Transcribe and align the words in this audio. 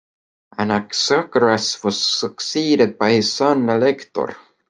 Anaxagoras 0.57 1.83
was 1.83 2.03
succeeded 2.03 2.97
by 2.97 3.11
his 3.11 3.31
son 3.31 3.67
Alector. 3.69 4.35